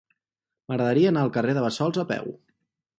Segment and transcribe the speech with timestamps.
[0.71, 2.37] M'agradaria anar al carrer de Bassols a peu.